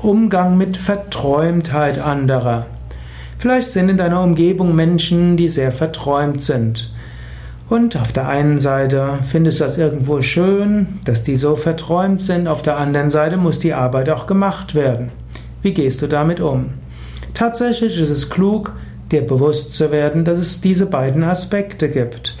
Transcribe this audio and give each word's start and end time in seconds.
Umgang 0.00 0.56
mit 0.56 0.76
Verträumtheit 0.76 1.98
anderer. 1.98 2.66
Vielleicht 3.38 3.72
sind 3.72 3.88
in 3.88 3.96
deiner 3.96 4.22
Umgebung 4.22 4.76
Menschen, 4.76 5.36
die 5.36 5.48
sehr 5.48 5.72
verträumt 5.72 6.40
sind. 6.40 6.92
Und 7.68 7.96
auf 7.96 8.12
der 8.12 8.28
einen 8.28 8.60
Seite 8.60 9.18
findest 9.28 9.58
du 9.58 9.64
das 9.64 9.76
irgendwo 9.76 10.20
schön, 10.22 11.00
dass 11.04 11.24
die 11.24 11.36
so 11.36 11.56
verträumt 11.56 12.22
sind, 12.22 12.46
auf 12.46 12.62
der 12.62 12.76
anderen 12.76 13.10
Seite 13.10 13.36
muss 13.36 13.58
die 13.58 13.74
Arbeit 13.74 14.08
auch 14.08 14.28
gemacht 14.28 14.76
werden. 14.76 15.10
Wie 15.62 15.74
gehst 15.74 16.00
du 16.00 16.06
damit 16.06 16.38
um? 16.38 16.74
Tatsächlich 17.34 18.00
ist 18.00 18.10
es 18.10 18.30
klug, 18.30 18.74
dir 19.10 19.26
bewusst 19.26 19.72
zu 19.72 19.90
werden, 19.90 20.24
dass 20.24 20.38
es 20.38 20.60
diese 20.60 20.86
beiden 20.86 21.24
Aspekte 21.24 21.88
gibt. 21.88 22.36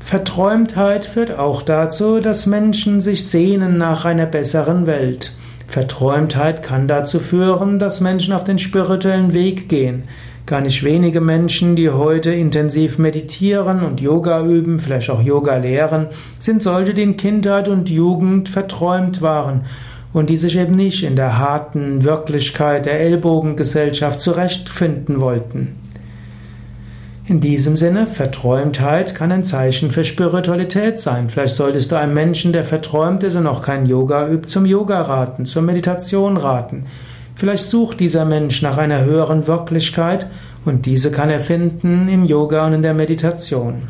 Verträumtheit 0.00 1.04
führt 1.04 1.38
auch 1.38 1.60
dazu, 1.60 2.20
dass 2.20 2.46
Menschen 2.46 3.02
sich 3.02 3.28
sehnen 3.28 3.76
nach 3.76 4.06
einer 4.06 4.26
besseren 4.26 4.86
Welt. 4.86 5.34
Verträumtheit 5.66 6.62
kann 6.62 6.88
dazu 6.88 7.18
führen, 7.20 7.78
dass 7.78 8.00
Menschen 8.00 8.32
auf 8.32 8.44
den 8.44 8.58
spirituellen 8.58 9.34
Weg 9.34 9.68
gehen. 9.68 10.04
Gar 10.46 10.60
nicht 10.60 10.84
wenige 10.84 11.20
Menschen, 11.20 11.74
die 11.74 11.90
heute 11.90 12.30
intensiv 12.30 12.98
meditieren 12.98 13.82
und 13.82 14.00
Yoga 14.00 14.44
üben, 14.44 14.78
vielleicht 14.78 15.10
auch 15.10 15.20
Yoga 15.20 15.56
lehren, 15.56 16.06
sind 16.38 16.62
solche, 16.62 16.94
die 16.94 17.02
in 17.02 17.16
Kindheit 17.16 17.68
und 17.68 17.90
Jugend 17.90 18.48
verträumt 18.48 19.22
waren 19.22 19.64
und 20.12 20.30
die 20.30 20.36
sich 20.36 20.56
eben 20.56 20.76
nicht 20.76 21.02
in 21.02 21.16
der 21.16 21.38
harten 21.38 22.04
Wirklichkeit 22.04 22.86
der 22.86 23.00
Ellbogengesellschaft 23.00 24.20
zurechtfinden 24.20 25.20
wollten. 25.20 25.85
In 27.28 27.40
diesem 27.40 27.76
Sinne, 27.76 28.06
Verträumtheit 28.06 29.16
kann 29.16 29.32
ein 29.32 29.42
Zeichen 29.42 29.90
für 29.90 30.04
Spiritualität 30.04 31.00
sein. 31.00 31.28
Vielleicht 31.28 31.56
solltest 31.56 31.90
du 31.90 31.96
einem 31.96 32.14
Menschen, 32.14 32.52
der 32.52 32.62
verträumt 32.62 33.24
ist 33.24 33.34
und 33.34 33.42
noch 33.42 33.62
kein 33.62 33.84
Yoga 33.84 34.28
übt, 34.28 34.46
zum 34.46 34.64
Yoga 34.64 35.02
raten, 35.02 35.44
zur 35.44 35.62
Meditation 35.62 36.36
raten. 36.36 36.86
Vielleicht 37.34 37.64
sucht 37.64 37.98
dieser 37.98 38.24
Mensch 38.24 38.62
nach 38.62 38.78
einer 38.78 39.04
höheren 39.04 39.48
Wirklichkeit 39.48 40.28
und 40.64 40.86
diese 40.86 41.10
kann 41.10 41.28
er 41.28 41.40
finden 41.40 42.08
im 42.08 42.24
Yoga 42.26 42.64
und 42.64 42.74
in 42.74 42.82
der 42.82 42.94
Meditation. 42.94 43.88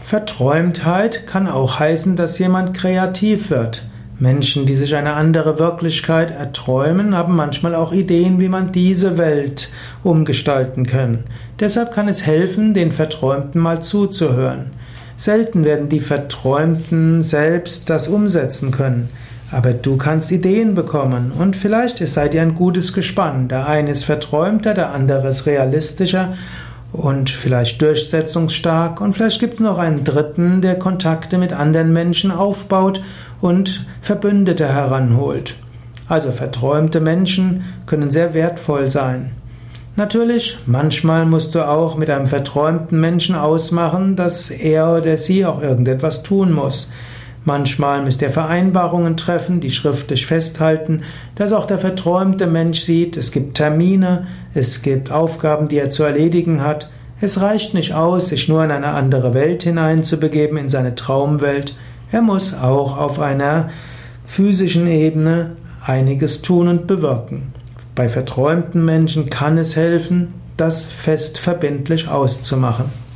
Verträumtheit 0.00 1.26
kann 1.26 1.46
auch 1.46 1.78
heißen, 1.78 2.16
dass 2.16 2.38
jemand 2.38 2.72
kreativ 2.72 3.50
wird. 3.50 3.82
Menschen, 4.20 4.66
die 4.66 4.74
sich 4.74 4.96
eine 4.96 5.14
andere 5.14 5.60
Wirklichkeit 5.60 6.32
erträumen, 6.32 7.14
haben 7.14 7.36
manchmal 7.36 7.76
auch 7.76 7.92
Ideen, 7.92 8.40
wie 8.40 8.48
man 8.48 8.72
diese 8.72 9.16
Welt 9.16 9.70
umgestalten 10.02 10.86
kann. 10.86 11.24
Deshalb 11.60 11.92
kann 11.92 12.08
es 12.08 12.26
helfen, 12.26 12.74
den 12.74 12.90
Verträumten 12.90 13.60
mal 13.60 13.80
zuzuhören. 13.80 14.70
Selten 15.16 15.64
werden 15.64 15.88
die 15.88 16.00
Verträumten 16.00 17.22
selbst 17.22 17.90
das 17.90 18.08
umsetzen 18.08 18.72
können. 18.72 19.08
Aber 19.50 19.72
du 19.72 19.96
kannst 19.96 20.30
Ideen 20.30 20.74
bekommen 20.74 21.32
und 21.36 21.56
vielleicht 21.56 22.06
seid 22.06 22.34
ihr 22.34 22.42
ein 22.42 22.54
gutes 22.54 22.92
Gespann. 22.92 23.48
Der 23.48 23.66
eine 23.66 23.92
ist 23.92 24.04
verträumter, 24.04 24.74
der 24.74 24.92
andere 24.92 25.28
ist 25.28 25.46
realistischer 25.46 26.34
und 26.92 27.30
vielleicht 27.30 27.82
durchsetzungsstark 27.82 29.00
und 29.00 29.14
vielleicht 29.14 29.40
gibt 29.40 29.54
es 29.54 29.60
noch 29.60 29.78
einen 29.78 30.04
dritten, 30.04 30.62
der 30.62 30.78
Kontakte 30.78 31.38
mit 31.38 31.52
anderen 31.52 31.92
Menschen 31.92 32.30
aufbaut 32.30 33.02
und 33.40 33.84
Verbündete 34.00 34.66
heranholt. 34.66 35.54
Also 36.08 36.32
verträumte 36.32 37.00
Menschen 37.00 37.64
können 37.86 38.10
sehr 38.10 38.32
wertvoll 38.32 38.88
sein. 38.88 39.30
Natürlich, 39.96 40.58
manchmal 40.64 41.26
musst 41.26 41.54
du 41.54 41.66
auch 41.66 41.96
mit 41.96 42.08
einem 42.08 42.28
verträumten 42.28 43.00
Menschen 43.00 43.34
ausmachen, 43.34 44.16
dass 44.16 44.50
er 44.50 44.96
oder 44.96 45.18
sie 45.18 45.44
auch 45.44 45.60
irgendetwas 45.60 46.22
tun 46.22 46.52
muss. 46.52 46.92
Manchmal 47.48 48.02
müsst 48.02 48.20
ihr 48.20 48.28
Vereinbarungen 48.28 49.16
treffen, 49.16 49.60
die 49.60 49.70
schriftlich 49.70 50.26
festhalten, 50.26 51.00
dass 51.34 51.54
auch 51.54 51.64
der 51.64 51.78
verträumte 51.78 52.46
Mensch 52.46 52.80
sieht, 52.80 53.16
es 53.16 53.32
gibt 53.32 53.56
Termine, 53.56 54.26
es 54.52 54.82
gibt 54.82 55.10
Aufgaben, 55.10 55.66
die 55.66 55.78
er 55.78 55.88
zu 55.88 56.02
erledigen 56.02 56.62
hat. 56.62 56.90
Es 57.22 57.40
reicht 57.40 57.72
nicht 57.72 57.94
aus, 57.94 58.28
sich 58.28 58.50
nur 58.50 58.62
in 58.62 58.70
eine 58.70 58.88
andere 58.88 59.32
Welt 59.32 59.62
hineinzubegeben, 59.62 60.58
in 60.58 60.68
seine 60.68 60.94
Traumwelt. 60.94 61.74
Er 62.12 62.20
muss 62.20 62.52
auch 62.52 62.98
auf 62.98 63.18
einer 63.18 63.70
physischen 64.26 64.86
Ebene 64.86 65.56
einiges 65.82 66.42
tun 66.42 66.68
und 66.68 66.86
bewirken. 66.86 67.54
Bei 67.94 68.10
verträumten 68.10 68.84
Menschen 68.84 69.30
kann 69.30 69.56
es 69.56 69.74
helfen, 69.74 70.34
das 70.58 70.84
fest 70.84 71.38
verbindlich 71.38 72.08
auszumachen. 72.08 73.07